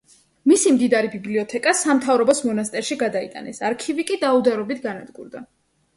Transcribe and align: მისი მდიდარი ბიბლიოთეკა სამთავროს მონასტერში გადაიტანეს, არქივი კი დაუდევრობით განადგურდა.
მისი 0.51 0.71
მდიდარი 0.77 1.11
ბიბლიოთეკა 1.15 1.73
სამთავროს 1.81 2.41
მონასტერში 2.47 2.99
გადაიტანეს, 3.03 3.61
არქივი 3.69 4.07
კი 4.13 4.19
დაუდევრობით 4.25 4.83
განადგურდა. 4.89 5.45